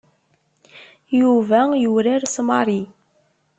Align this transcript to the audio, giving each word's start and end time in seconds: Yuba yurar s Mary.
Yuba 1.19 1.59
yurar 1.81 2.23
s 2.33 2.35
Mary. 2.47 2.81